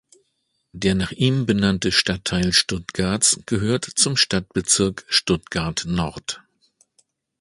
[0.71, 6.41] Der nach ihm benannte Stadtteil Stuttgarts gehört zum Stadtbezirk Stuttgart-Nord.